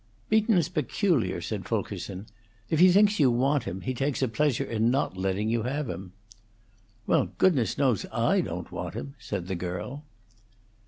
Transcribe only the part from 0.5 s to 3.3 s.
peculiar," said Fulkerson. "If he thinks you